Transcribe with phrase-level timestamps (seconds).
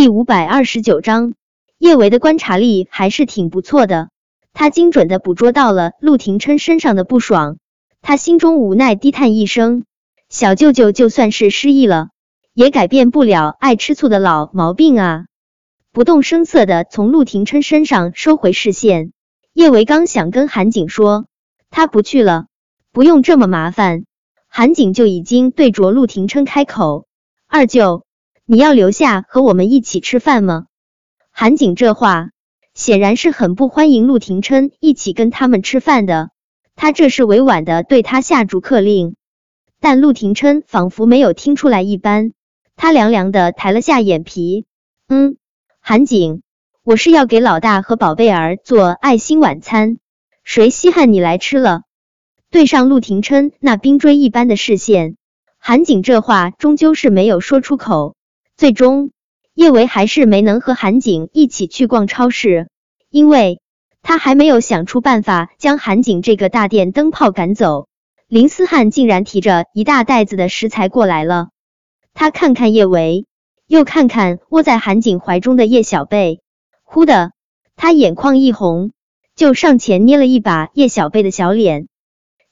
[0.00, 1.34] 第五百二十九章，
[1.76, 4.08] 叶维的观察力还是挺不错的，
[4.54, 7.58] 他精准的捕捉到了陆廷琛身上的不爽，
[8.00, 9.84] 他心中无奈低叹一声：
[10.30, 12.08] 小舅舅就算是失忆了，
[12.54, 15.26] 也改变不了爱吃醋的老毛病啊！
[15.92, 19.12] 不动声色的从陆廷琛身上收回视线，
[19.52, 21.26] 叶维刚想跟韩景说
[21.68, 22.46] 他不去了，
[22.90, 24.04] 不用这么麻烦。
[24.48, 27.04] 韩景就已经对着陆廷琛开口
[27.46, 28.04] ：“二舅，
[28.52, 30.66] 你要留下和我们一起吃饭吗？”
[31.30, 32.30] 韩景这话
[32.74, 36.30] 显然是很不欢迎陆廷琛一起跟他们吃饭的，
[36.74, 39.14] 他这是委婉的对他下逐客令。
[39.78, 42.32] 但陆廷琛仿佛没有听出来一般，
[42.74, 44.66] 他凉凉的抬了下眼皮
[45.06, 45.36] ：“嗯，
[45.78, 46.42] 韩景，
[46.82, 49.98] 我是要给老大和宝贝儿做爱心晚餐，
[50.42, 51.82] 谁稀罕你来吃了？”
[52.50, 55.16] 对上陆廷琛那冰锥一般的视线，
[55.56, 58.16] 韩景这话终究是没有说出口。
[58.60, 59.10] 最终，
[59.54, 62.68] 叶维还是没能和韩景一起去逛超市，
[63.08, 63.62] 因为
[64.02, 67.88] 他还没有想出办法将韩景这个大电灯泡赶走。
[68.28, 71.48] 林思汉竟然提着一大袋子的食材过来了，
[72.12, 73.24] 他看看叶维，
[73.66, 76.42] 又看看窝在韩景怀中的叶小贝，
[76.84, 77.32] 忽的，
[77.76, 78.92] 他眼眶一红，
[79.34, 81.88] 就上前捏了一把叶小贝的小脸。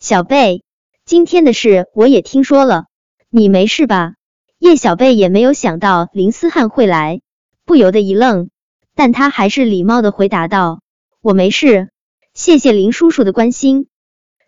[0.00, 0.62] 小贝，
[1.04, 2.86] 今天的事我也听说了，
[3.28, 4.14] 你没事吧？
[4.58, 7.20] 叶小贝也没有想到林思汉会来，
[7.64, 8.50] 不由得一愣，
[8.96, 10.80] 但他还是礼貌的回答道
[11.22, 11.90] ：“我没事，
[12.34, 13.86] 谢谢林叔叔的关心。”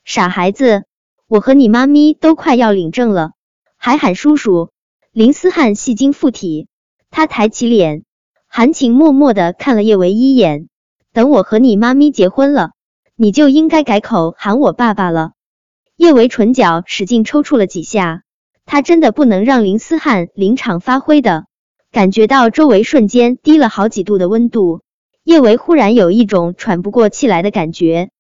[0.04, 0.82] 傻孩子，
[1.28, 3.32] 我和你妈咪都快要领证了，
[3.76, 4.70] 还喊叔叔？
[5.12, 6.66] 林思汉戏精附体，
[7.10, 8.02] 他抬起脸，
[8.48, 10.66] 含情脉脉的看了叶维一眼。
[11.12, 12.72] 等我和你妈咪结婚了，
[13.14, 15.32] 你就应该改口喊我爸爸了。
[15.96, 18.22] 叶维唇角使劲抽搐了几下，
[18.70, 21.46] 他真的不能让林思汉临场发挥的。
[21.90, 24.82] 感觉到周围瞬间低了好几度的温度，
[25.24, 28.10] 叶维忽然有一种喘不过气来的感觉。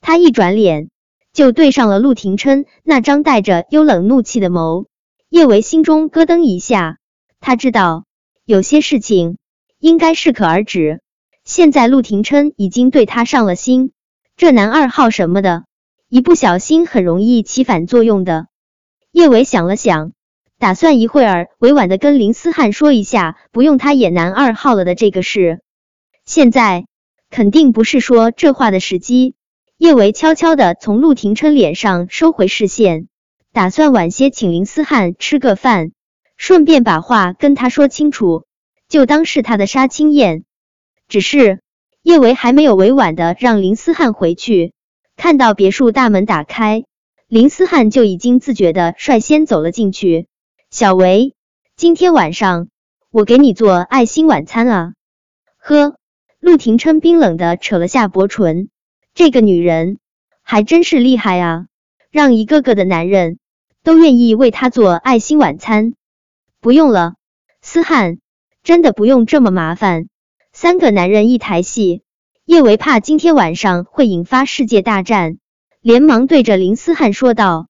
[0.00, 0.88] 他一转脸
[1.32, 4.86] 就对上了陆廷琛那张带着幽冷怒气的眸，
[5.30, 6.98] 叶维心中咯噔一下，
[7.40, 8.04] 他知道
[8.44, 9.36] 有些事情
[9.80, 11.00] 应该适可而止。
[11.44, 13.90] 现在陆廷琛已经对他上了心，
[14.36, 15.64] 这男二号什么的。
[16.08, 18.46] 一不小心很容易起反作用的。
[19.18, 20.12] 叶伟想了想，
[20.60, 25.58] 打算一会儿委婉的跟林思汉说一下，不用他演男二号了的这个事。
[26.24, 26.86] 现在
[27.28, 29.34] 肯定不是说这话的时机。
[29.76, 33.08] 叶维悄悄的从陆廷琛脸上收回视线，
[33.52, 35.90] 打算晚些请林思汉吃个饭，
[36.36, 38.44] 顺便把话跟他说清楚，
[38.88, 40.44] 就当是他的杀青宴。
[41.08, 41.58] 只是
[42.04, 44.74] 叶维还没有委婉的让林思汉回去。
[45.16, 46.84] 看到别墅大门打开，
[47.28, 50.28] 林思汉就已经自觉的率先走了进去。
[50.70, 51.34] 小维，
[51.76, 52.68] 今天晚上
[53.10, 54.94] 我给你做爱心晚餐啊！
[55.58, 55.98] 呵，
[56.40, 58.70] 陆廷琛冰冷的扯了下薄唇，
[59.12, 59.98] 这个女人
[60.42, 61.66] 还真是厉害啊，
[62.10, 63.38] 让一个个的男人
[63.84, 65.92] 都愿意为她做爱心晚餐。
[66.62, 67.16] 不用了，
[67.60, 68.20] 思汉，
[68.62, 70.08] 真的不用这么麻烦。
[70.54, 72.00] 三个男人一台戏。
[72.46, 75.36] 叶维怕今天晚上会引发世界大战，
[75.80, 77.68] 连忙对着林思汉说道：“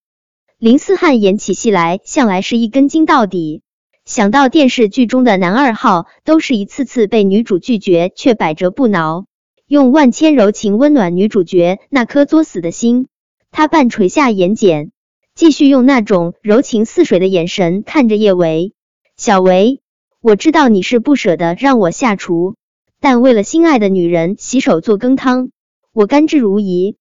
[0.56, 3.60] 林思汉演起戏来向来是一根筋到底，
[4.06, 9.26] 想到电视剧中的男二号都是一次次被女主拒绝，却百折不挠，
[9.66, 13.08] 用万千柔情温暖女主角那颗作死的心，
[13.50, 14.88] 他半垂下眼睑，
[15.34, 18.72] 继续用那种柔情似水的眼神看着叶维。
[19.18, 19.82] 小维，
[20.22, 22.54] 我知道你是不舍得让我下厨。”
[23.00, 25.50] 但为了心爱的女人洗手做羹汤，
[25.92, 26.97] 我甘之如饴。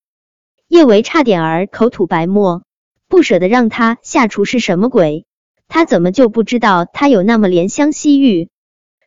[0.68, 2.64] 叶维差点儿口吐白沫，
[3.08, 5.26] 不舍得让他下厨是什么鬼？
[5.70, 8.50] 他怎么就不知道他有那么怜香惜玉？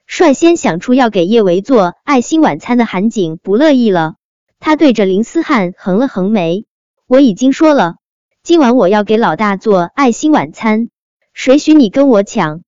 [0.07, 4.15] 率先想出要给叶维做爱心晚餐的韩景不乐意了，
[4.59, 6.65] 他对着林思汉横了横眉
[7.07, 7.97] ：“我已经说了，
[8.43, 10.89] 今晚我要给老大做爱心晚餐，
[11.35, 12.63] 谁许你跟我抢？”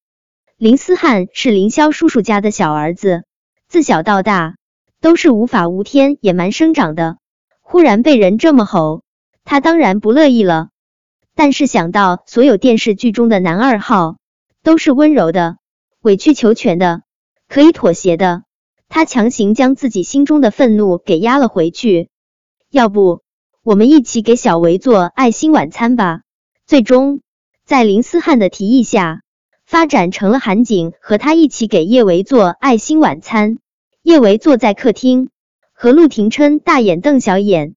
[0.59, 3.25] 林思汉是凌霄叔叔家的小儿子。
[3.69, 4.57] 自小到大
[5.01, 7.17] 都是无法无天、野蛮生长的，
[7.73, 9.01] 忽然被人这么吼，
[9.45, 10.69] 他当然不乐意了。
[11.35, 14.19] 但是想到所有电视剧中的男二号
[14.63, 15.57] 都是温柔的、
[16.03, 17.01] 委曲求全的、
[17.49, 18.43] 可以妥协的，
[18.91, 22.11] 他强行将自己心中的愤怒给压了回去。
[22.71, 23.23] 要不，
[23.63, 26.21] 我们一起给小维做爱心晚餐吧？
[26.67, 27.23] 最终，
[27.65, 29.23] 在林思汉的提议下。
[29.65, 33.57] 发展成了韩景和他一起给叶维做爱心晚餐。
[34.03, 35.31] 叶维坐在客厅，
[35.83, 37.75] 和陆廷琛大眼瞪小眼。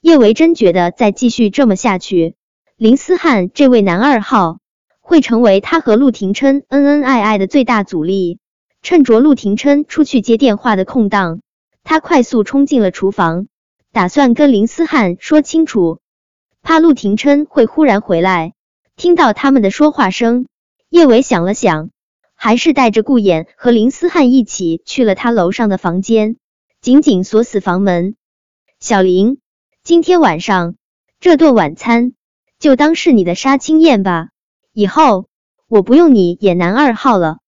[0.00, 2.34] 叶维真觉得再继续这么下去，
[2.76, 4.58] 林思汉这位男二号
[5.00, 8.40] 会成为他和陆廷琛恩恩爱爱的最大阻力。
[8.82, 11.40] 趁着陆廷琛出去接电话的空档，
[11.84, 13.46] 他快速冲进了厨房，
[13.92, 16.00] 打算跟林思汉说清楚，
[16.64, 18.54] 怕陆廷琛会忽然回来，
[18.96, 20.46] 听到他们的说话声。
[20.88, 21.90] 叶伟想了想，
[22.34, 26.38] 还是带着顾衍和林思汉一起去了他楼上的房间，
[26.86, 28.14] 紧紧锁死房门。
[28.78, 29.38] 小林，
[29.82, 30.76] 今天晚上
[31.18, 32.12] 这顿晚餐
[32.60, 34.28] 就当是你的杀青宴吧，
[34.72, 35.26] 以后
[35.66, 37.38] 我不用你演男二号了。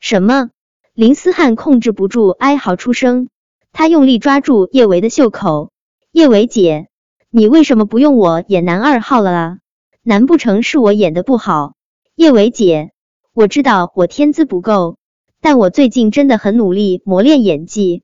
[0.00, 0.50] 什么？
[0.94, 3.28] 林思汉控制不住哀嚎出声，
[3.70, 5.70] 他用力抓住叶维的袖口。
[6.10, 6.88] 叶维姐，
[7.30, 9.58] 你为什么不用我演男二号了啊？
[10.02, 11.74] 难不成是我演的不好？
[12.16, 12.90] 叶维姐，
[13.32, 14.96] 我知道我天资不够，
[15.40, 18.02] 但我最近真的很努力磨练演技。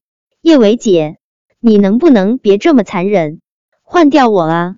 [0.48, 1.18] 叶维姐，
[1.60, 3.42] 你能不能别这么残忍，
[3.82, 4.76] 换掉我啊？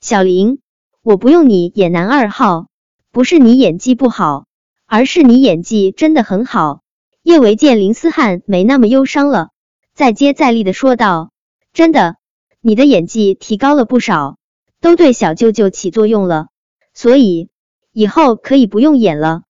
[0.00, 0.60] 小林，
[1.02, 2.68] 我不用你演男二号，
[3.12, 4.46] 不是你演技不好，
[4.86, 6.80] 而是你演技真的很好。
[7.22, 9.50] 叶维见林思汉没那么忧伤了，
[9.92, 11.30] 再接再厉的说道
[11.74, 12.16] ：“真的，
[12.62, 14.38] 你的演技提高了不少，
[14.80, 16.46] 都对小舅舅起作用了，
[16.94, 17.50] 所以。”
[17.92, 19.42] 以后可以不用演了。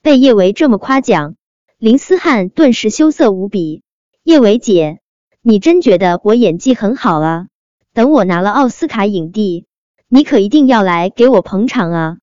[0.00, 1.36] 被叶维这么夸奖，
[1.76, 3.82] 林思汉顿时羞涩无比。
[4.28, 5.00] 叶维姐，
[5.40, 7.46] 你真觉得我演技很好啊？
[7.94, 9.64] 等我拿了奥斯卡影帝，
[10.06, 12.16] 你可一定要来给我捧场啊！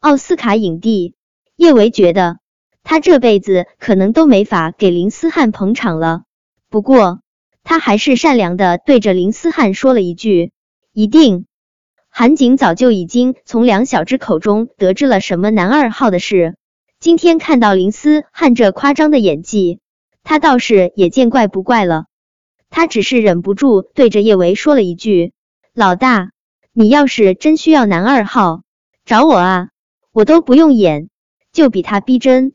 [0.00, 1.14] 奥斯卡影帝，
[1.54, 2.38] 叶维觉得
[2.82, 6.22] 他这辈子可能都没法给林思汉捧场了。
[6.68, 7.20] 不过
[7.62, 10.50] 他还是善良的对着林思汉说了一句
[10.92, 11.46] ：“一定。”
[12.10, 16.56] 韩景早就已经从梁小芝口中得知了什么男二号的事，
[16.98, 19.78] 今天看到林思汉这夸张的演技，
[20.28, 22.06] 他倒是也见怪不怪了。
[22.68, 25.32] 他只是忍不住对着叶维说了一句
[25.72, 26.32] ：“老大，
[26.72, 28.62] 你要是真需要男二号，
[29.04, 29.68] 找我啊，
[30.10, 31.10] 我都不用演，
[31.52, 32.54] 就比他逼真。”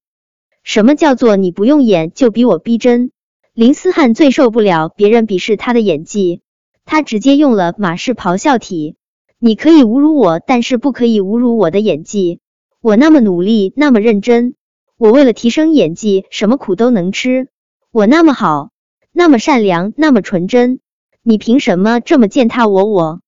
[0.64, 3.12] 什么叫做你不用演就比我逼真？
[3.54, 6.42] 林思汉最受不了别人鄙视他的演技，
[6.84, 8.98] 他直接用了马氏咆哮体。
[9.40, 12.42] 你可以侮辱我，但是不可以侮辱我的演技。
[12.82, 14.56] 我那么努力，那么认真，
[14.98, 17.48] 我为了提升演技，什么苦都能吃。
[17.94, 18.72] 我那么好，
[19.12, 20.80] 那么善良，那么纯真，
[21.24, 22.86] 你凭什么这么践踏我？
[22.86, 23.20] 我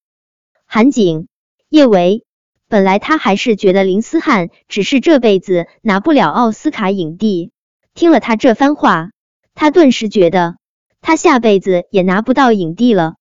[0.65, 1.27] 韩景、
[1.67, 2.23] 叶维，
[2.69, 7.51] 本来他还是觉得林思汉只是这辈子拿不了奥斯卡影帝，
[7.93, 9.11] 听了他这番话，
[9.53, 10.55] 他顿时觉得
[11.01, 13.15] 他下辈子也拿不到影帝了。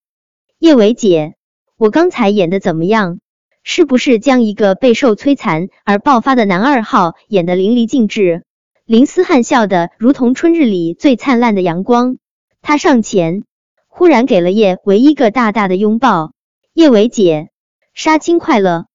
[0.59, 1.35] 叶维姐。
[1.75, 3.19] 我刚才演的怎么样？
[3.63, 8.45] 是不是将一个备受摧残而爆发的男二号演得淋漓尽致？
[8.85, 12.17] 林思汉笑得如同春日里最灿烂的阳光。
[12.61, 13.45] 他上前，
[13.87, 16.33] 忽然给了叶维一个大大的拥抱。
[16.73, 17.49] 叶维姐，
[17.93, 18.87] 杀青快乐！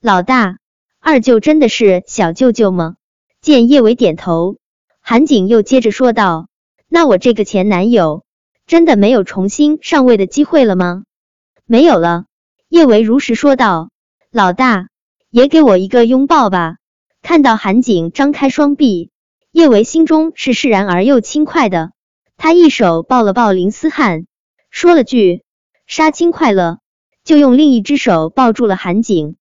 [0.00, 0.58] 老大，
[1.00, 2.94] 二舅真的是小舅舅吗？
[3.40, 4.58] 见叶维点头，
[5.00, 6.46] 韩景又接着说道
[6.88, 8.24] ：“那我这个前男友
[8.68, 11.02] 真的没有重新上位的机会了吗？”
[11.66, 12.26] 没有了，
[12.68, 13.90] 叶维如实说道。
[14.30, 14.90] 老大，
[15.30, 16.76] 也给我一个拥抱吧。
[17.20, 19.10] 看到韩景张开双臂，
[19.54, 21.92] 叶维心中是释然而又轻快的。
[22.36, 24.26] 他一手抱了抱林思汉，
[24.68, 25.44] 说了句
[25.86, 26.80] “杀青快乐”，
[27.22, 29.36] 就用另一只手抱住了韩景。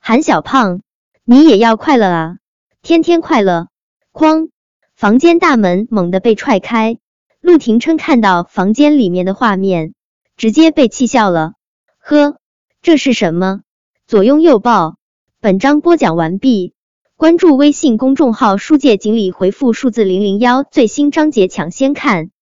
[0.00, 0.80] 韩小胖，
[1.24, 2.36] 你也要快乐啊，
[2.82, 3.68] 天天快乐。
[4.12, 4.48] 哐，
[4.96, 6.98] 房间大门猛地被踹开。
[7.40, 9.94] 陆廷琛看到房间里面的画面。
[10.36, 11.52] 直接被气笑了，
[12.00, 12.38] 呵，
[12.82, 13.60] 这是什么？
[14.08, 14.96] 左拥右抱。
[15.40, 16.73] 本章播讲完毕，
[17.16, 22.33] 关注微信公众号“书界锦鲤”，回复数字零零幺，最新章节抢先看。